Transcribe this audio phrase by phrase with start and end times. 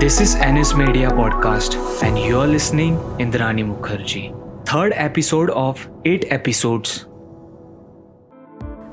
[0.00, 4.28] This is NS Media Podcast, and you're listening Indrani Mukherjee.
[4.64, 6.92] Third episode of eight episodes.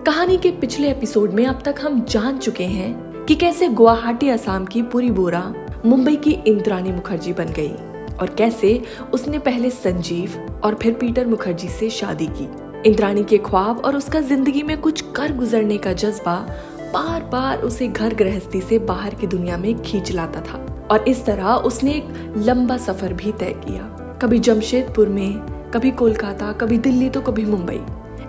[0.05, 4.65] कहानी के पिछले episode में अब तक हम जान चुके हैं कि कैसे गुवाहाटी असम
[4.65, 5.43] की पूरी बोरा
[5.85, 7.71] मुंबई की इंद्रानी मुखर्जी बन गई
[8.15, 8.79] और कैसे
[9.13, 12.49] उसने पहले संजीव और फिर पीटर मुखर्जी से शादी की
[12.89, 16.39] इंद्राणी के ख्वाब और उसका ज़िंदगी में कुछ कर गुजरने का जज्बा
[16.93, 21.25] बार बार उसे घर गृहस्थी से बाहर की दुनिया में खींच लाता था और इस
[21.25, 23.83] तरह उसने एक लंबा सफ़र भी तय किया।
[24.21, 25.39] कभी जमशेदपुर में,
[25.73, 27.79] कभी कोलकाता, कभी दिल्ली तो कभी मुंबई।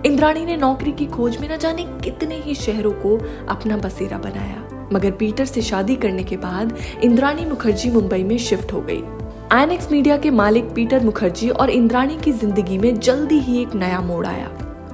[0.05, 3.17] इंद्राणी ने नौकरी की खोज में न जाने कितने ही शहरों को
[3.49, 8.73] अपना बसेरा बनाया। मगर पीटर से शादी करने के बाद इंद्राणी मुखर्जी मुंबई में शिफ्ट
[8.73, 9.01] हो गई।
[9.51, 13.99] आईएनएक्स मीडिया के मालिक पीटर मुखर्जी और इंद्राणी की ज़िंदगी में जल्दी ही एक नया
[14.01, 14.47] मोड़ आया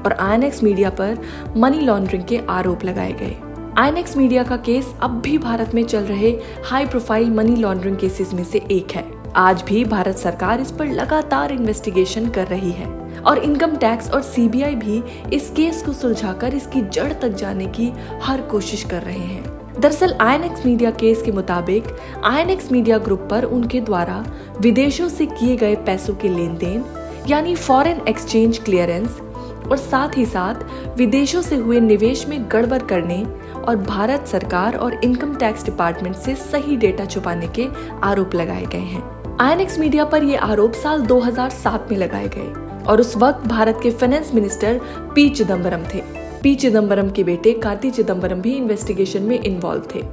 [0.05, 1.17] और आईएनएक्स मीडिया पर
[1.57, 3.35] मनी लॉन्ड्रिंग के आरोप लगाए गए।
[3.77, 6.29] आईएनएक्स मीडिया का केस अब भी भारत में चल रहे
[6.65, 9.03] high profile money laundering cases में से एक है।
[9.35, 12.87] आज भी भारत सरकार इस पर लगातार इन्वेस्टिगेशन कर रही है
[13.21, 15.01] और इनकम टैक्स और सीबीआई भी
[15.35, 17.91] इस केस को सुलझाकर इसकी जड़ तक जाने की
[18.23, 21.87] हर कोशिश कर रहे हैं। दरअसल आईएनएक्स मीडिया केस के मुताबिक
[22.25, 24.23] आईएनएक्स मीडिया ग्रुप पर उनके द्वारा
[24.61, 26.85] विदेशों से किए गए पैसों के लेन देन
[27.27, 29.19] यानी फॉरेन एक्सचेंज क्लियरेंस
[29.63, 30.63] और साथ ही साथ
[30.97, 33.23] विदेशों से हुए निवेश में गड़बड़ करने
[33.63, 37.67] और भारत सरकार और इनकम टैक्स डिपार्टमेंट से सही डेटा छुपाने के
[38.03, 39.03] आरोप लगाए गए हैं।
[39.41, 43.91] आईएनएक्स मीडिया पर ये आरोप साल 2007 में लगाए गए और उस वक्त भारत के
[43.91, 44.79] फाइनेंस मिनिस्टर
[45.15, 46.01] पी चिदम्बरम थे।
[46.43, 50.03] पी चिदम्बरम के बेटे कार्ति चिदम्बरम भी इन्वेस्टिगेशन में इन्वॉल्व थे।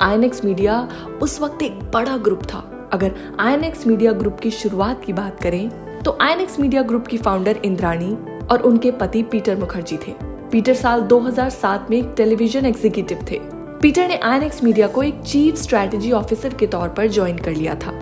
[0.00, 0.88] आईएनएक्स मीडिया
[1.22, 6.02] उस वक्त एक बड़ा ग्रुप था। अगर आईएनएक्स मीडिया ग्रुप की शुरुआत की बात करें
[6.02, 8.16] तो आईएनएक्स मीडिया ग्रुप की फाउंडर इंद्राणी
[8.50, 10.14] और उनके पति पीटर मुखर्जी थे।
[10.52, 13.38] पीटर साल 2007 में एक टेलीविज़न एग्जीक्यूटिव थे।
[13.82, 17.74] पीटर ने आई मीडिया को एक चीफ स्ट्रेटेजी ऑफिसर के तौर पर ज्वाइन कर लिया
[17.74, 17.92] था।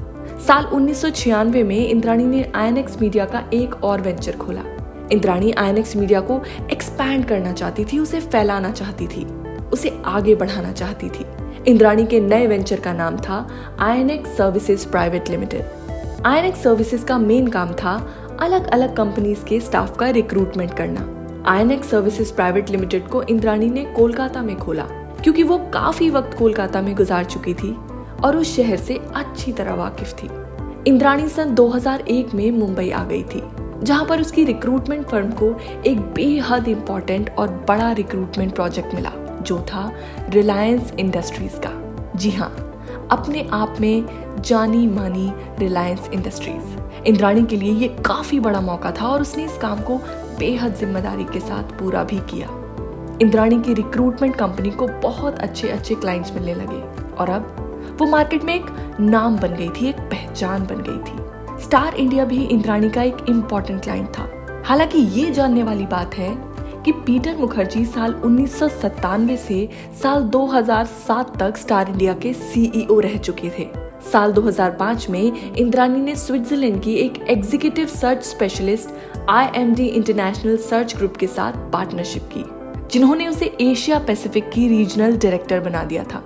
[0.47, 1.05] साल उन्नीस
[1.47, 4.63] में इंद्राणी ने आई मीडिया का एक और वेंचर खोला।
[5.13, 6.41] इंद्राणी आई मीडिया को
[6.73, 9.25] एक्सपैंड करना चाहती थी, उसे फैलाना चाहती थी,
[9.73, 11.27] उसे आगे बढ़ाना चाहती थी।
[11.67, 13.47] इंद्राणी के नए वेंचर का नाम था
[13.81, 17.97] I services private limited I services का मेन काम था
[18.41, 23.85] अलग अलग कंपनीज़ के स्टाफ का रिक्रूटमेंट करना। आई सर्विसेज़ प्राइवेट लिमिटेड को इंद्राणी ने
[23.97, 24.83] कोलकाता में खोला,
[25.23, 27.73] क्योंकि वो काफ़ी वक्त कोलकाता में गुजार चुकी थी
[28.25, 30.29] और उस शहर से अच्छी तरह वाकिफ थी।
[30.87, 33.43] इंद्राणी सन 2001 में मुंबई आ गई थी,
[33.83, 35.55] जहाँ पर उसकी रिक्रूटमेंट फर्म को
[35.87, 39.13] एक बेहद इंपॉर्टेंट और बड़ा रिक्रूटमेंट प्रोजेक्ट मिला,
[39.43, 39.91] जो था
[40.29, 41.73] रिलायंस इंडस्ट्रीज़ का।
[42.17, 42.55] जी हाँ
[43.11, 44.05] अपने आप में
[44.41, 49.57] जानी मानी रिलायंस इंडस्ट्रीज़ इंद्राणी के लिए ये काफ़ी बड़ा मौका था और उसने इस
[49.59, 50.01] काम को
[50.41, 52.49] बेहद ज़िम्मेदारी के साथ पूरा भी किया।
[53.23, 56.81] इंद्राणी की रिक्रूटमेंट कंपनी को बहुत अच्छे अच्छे क्लाइंट्स मिलने लगे।
[57.15, 58.67] और अब वो मार्केट में एक
[59.01, 63.17] नाम बन गई थी, एक पहचान बन गई थी। स्टार इंडिया भी इंद्राणी का एक
[63.29, 64.29] इम्पोर्टेंट क्लाइंट था।
[64.67, 66.35] हालाँकि ये जानने वाली बात है
[66.85, 69.69] कि पीटर मुखर्जी साल उन्नीस सौ सत्तानवे से
[70.03, 76.15] साल 2007 तक स्टार इंडिया के सीईओ रह चुके थे। साल 2005 में इंद्रानी ने
[76.17, 78.89] स्विट्जरलैंड की एक executive search specialist
[79.31, 82.45] IMD international search group के साथ पार्टनरशिप की,
[82.93, 86.23] जिन्होंने उसे एशिया पैसिफिक की रीजनल डायरेक्टर बना दिया था।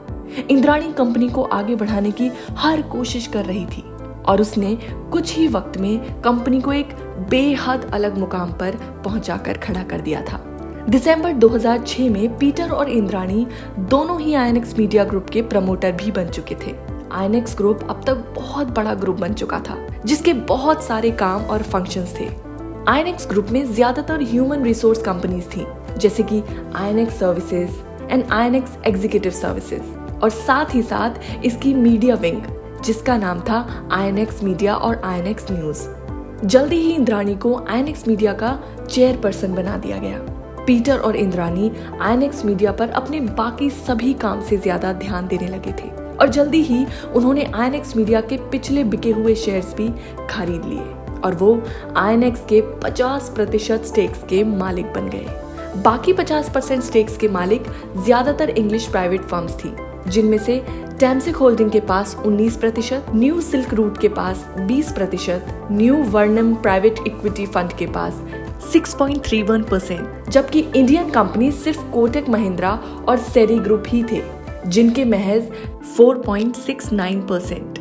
[0.51, 3.83] इंद्राणी कंपनी को आगे बढ़ाने की हर कोशिश कर रही थी
[4.27, 4.77] और उसने
[5.13, 6.95] कुछ ही वक्त में कंपनी को एक
[7.31, 10.43] बेहद अलग मुकाम पर पहुंचाकर खड़ा कर दिया था।
[10.89, 13.47] दिसंबर 2006 में पीटर और इंद्राणी
[13.79, 18.25] दोनों ही आईएनएक्स मीडिया ग्रुप के प्रमोटर भी बन चुके थे। आईनेक्स ग्रुप अब तक
[18.37, 22.29] बहुत बड़ा ग्रुप बन चुका था, जिसके बहुत सारे काम और फ़ंक्शंस थे।
[22.89, 25.67] आईनेक्स ग्रुप में ज़्यादातर ह्यूमन रिसोर्स कंपनीज़ थी,
[25.99, 26.43] जैसे कि
[26.77, 32.43] INX services and INX executive services और साथ ही साथ इसकी मीडिया विंग
[32.85, 35.87] जिसका नाम था आईएनएक्स मीडिया और आईएनएक्स न्यूज़
[36.47, 40.19] जल्दी ही इंद्राणी को आईएनएक्स मीडिया का चेयरपर्सन बना दिया गया।
[40.67, 41.71] पीटर और इंद्राणी
[42.01, 46.63] आईएनएक्स मीडिया पर अपने बाकी सभी काम से ज़्यादा ध्यान देने लगे थे। और जल्दी
[46.63, 46.85] ही
[47.17, 49.89] उन्होंने आईएनएक्स मीडिया के पिछले बिके हुए शेयर्स भी
[50.31, 51.61] खरीद लिए और वो
[51.97, 57.67] आईएनएक्स के 50 प्रतिशत स्टेक्स के मालिक बन गए। बाकी 50 परसेंट स्टेक्स के मालिक
[57.97, 59.75] ज़्यादातर इंग्लिश प्राइवेट फर्म्स थी,
[60.09, 60.63] जिनमें से
[61.01, 66.55] टैमसिक होल्डिंग के पास 19 प्रतिशत न्यू सिल्क रूट के पास 20 प्रतिशत New Vernon
[66.55, 68.23] private equity fund के पास
[68.73, 72.71] 6.31 परसेंट जबकि इंडियन कंपनी सिर्फ़ कोटक महिंद्रा
[73.09, 74.23] और सेरी ग्रुप ही थे।
[74.67, 75.49] जिनके महज
[76.01, 77.79] 4.69 परसेंट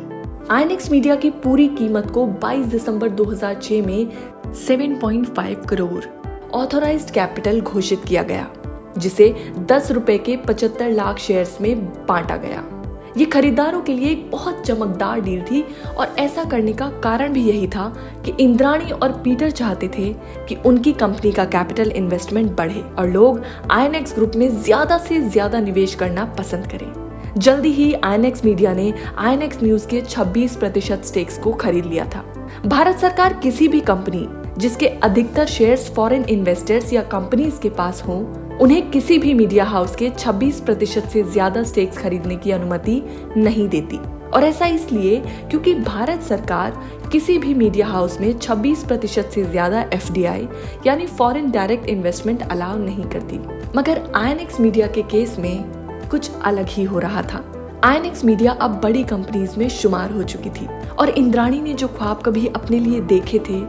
[0.50, 4.08] आई मीडिया की पूरी कीमत को 22 दिसंबर 2006 में
[4.54, 6.04] 7.5 करोड़
[6.50, 8.50] ऑथोराइज्ड कैपिटल घोषित किया गया,
[8.98, 12.73] जिसे दस रुपए के 75 लाख शेयर्स में बांटा गया।
[13.16, 15.62] ये खरीदारों के लिए एक बहुत चमकदार डील थी
[15.98, 17.88] और ऐसा करने का कारण भी यही था
[18.24, 20.12] कि इंद्राणी और पीटर चाहते थे
[20.48, 25.60] कि उनकी कंपनी का कैपिटल इन्वेस्टमेंट बढ़े और लोग आईएनएक्स ग्रुप में ज़्यादा से ज़्यादा
[25.60, 26.92] निवेश करना पसंद करें।
[27.38, 32.24] जल्दी ही आईएनएक्स मीडिया ने आईएनएक्स न्यूज़ के 26 प्रतिशत स्टेक्स को खरीद लिया था।
[32.66, 34.26] भारत सरकार किसी भी कंपनी
[34.58, 38.22] जिसके अधिकतर शेयर्स फॉरेन इन्वेस्टर्स या कंपनीज़ के पास हों
[38.60, 43.02] उन्हें किसी भी मीडिया हाउस के 26 प्रतिशत से ज़्यादा स्टेक्स खरीदने की अनुमति
[43.36, 43.98] नहीं देती।
[44.30, 45.18] और ऐसा इसलिए
[45.50, 46.80] क्योंकि भारत सरकार
[47.12, 50.48] किसी भी मीडिया हाउस में 26 प्रतिशत से ज़्यादा एफडीआई
[50.86, 53.38] यानी फॉरेन डायरेक्ट इन्वेस्टमेंट अलाउ नहीं करती।
[53.76, 57.44] मगर आईएनएक्स मीडिया के केस में कुछ अलग ही हो रहा था।
[57.84, 62.22] आई मीडिया अब बड़ी कंपनीज़ में शुमार हो चुकी थी। और इंद्राणी ने जो ख्वाब
[62.22, 63.60] कभी अपने लिए देखे थे,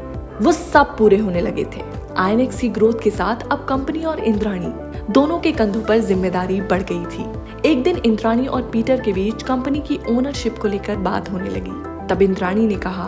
[0.41, 4.67] वो सब पूरे होने लगे थे। आई की ग्रोथ के साथ अब कंपनी और इंद्राणी
[5.13, 9.43] दोनों के कंधों पर ज़िम्मेदारी बढ़ गई थी। एक दिन इंद्राणी और पीटर के बीच
[9.43, 13.07] कंपनी की ओनरशिप को लेकर बात होने लगी। तब इंद्राणी ने कहा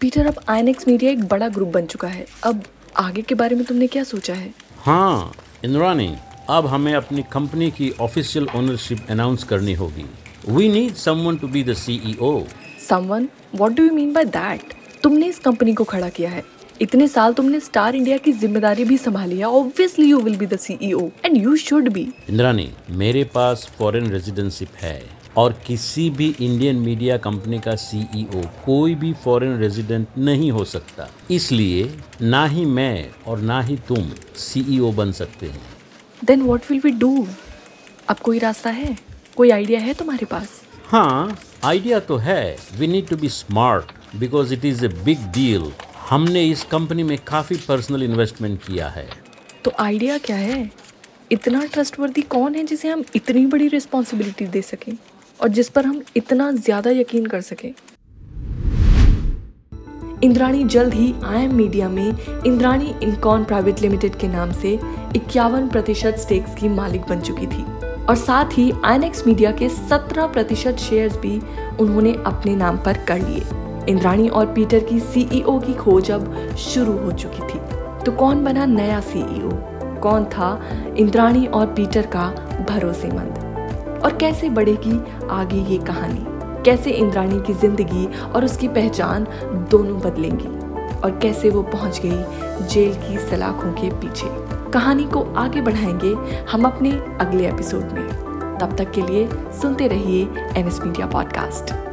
[0.00, 2.62] पीटर अब आई मीडिया एक बड़ा ग्रुप बन चुका है। अब
[2.96, 4.52] आगे के बारे में तुमने क्या सोचा है?
[4.80, 5.32] हाँ
[5.64, 6.14] इंद्राणी
[6.50, 10.06] अब हमें अपनी कंपनी की ऑफिशियल ओनरशिप अनाउंस करनी होगी।
[10.48, 12.40] We need someone to be the CEO
[12.88, 16.42] someone what do you mean by that तुमने इस कंपनी को खड़ा किया है।
[16.82, 20.56] इतने साल तुमने स्टार इंडिया की ज़िम्मेदारी भी संभाली है obviously you will be the
[20.58, 22.68] CEO and you should be Indrani
[22.98, 25.00] मेरे पास फॉरेन रेजिडेंशिप है
[25.36, 31.08] और किसी भी इंडियन मीडिया कंपनी का सीईओ कोई भी फॉरेन रेजिडेंट नहीं हो सकता।
[31.30, 31.90] इसलिए
[32.22, 35.60] ना ही मैं और ना ही तुम सीईओ बन सकते हैं।
[36.22, 37.26] Then what will we do
[38.08, 38.96] अब कोई रास्ता है?
[39.36, 40.60] कोई आइडिया है तुम्हारे पास?
[40.86, 45.72] हाँ आइडिया तो है। We need to be smart because it is a big deal
[46.10, 49.08] हमने इस कंपनी में काफ़ी पर्सनल इन्वेस्टमेंट किया है।
[49.64, 50.70] तो आइडिया क्या है?
[51.32, 54.92] इतना ट्रस्टवर्दी कौन है जिसे हम इतनी बड़ी रिस्पॉन्सिबिलिटी दे सकें?
[55.42, 57.72] और जिस पर हम इतना ज़्यादा यकीन कर सकें?
[60.24, 62.16] इंद्राणी जल्द ही आई मीडिया में
[62.46, 64.72] इंद्राणी इनकॉन प्राइवेट लिमिटेड के नाम से
[65.16, 67.62] इक्यावन प्रतिशत स्टेक्स की मालिक बन चुकी थी।
[68.04, 71.38] और साथ ही आई मीडिया के 17 प्रतिशत शेयर भी
[71.76, 76.98] उन्होंने अपने नाम पर कर लिए। इंद्राणी और पीटर की सीईओ की खोज अब शुरू
[76.98, 77.58] हो चुकी थी।
[78.04, 79.50] तो कौन बना नया सीईओ
[80.00, 80.62] कौन था
[80.98, 82.28] इंद्राणी और पीटर का
[82.68, 83.44] भरोसेमंद?
[84.04, 85.00] और कैसे बढ़ेगी
[85.30, 86.24] आगे ये कहानी?
[86.64, 89.26] कैसे इंद्राणी की ज़िंदगी और उसकी पहचान
[89.70, 90.48] दोनों बदलेंगी?
[91.00, 94.26] और कैसे वो पहुँच गई जेल की सलाखों के पीछे?
[94.70, 96.14] कहानी को आगे बढ़ाएँगे
[96.52, 98.08] हम अपने अगले एपिसोड में।
[98.58, 99.28] तब तक के लिए
[99.62, 101.87] सुनते रहिए NS media podcast.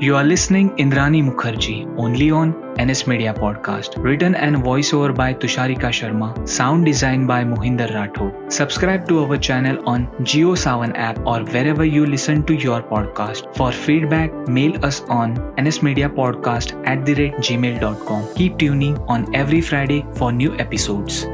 [0.00, 2.50] You are listening Indrani Mukherjee only on
[2.80, 3.96] NS Media Podcast.
[4.00, 6.48] Written and voiceover by Tusharika Sharma.
[6.48, 8.52] Sound design by Mohinder Rathod.
[8.52, 13.52] Subscribe to our channel on Geo Savan app or wherever you listen to your podcast.
[13.56, 18.34] For feedback, mail us on nsmediapodcast at the rate gmail.com.
[18.36, 21.26] Keep tuning on every Friday for new episodes.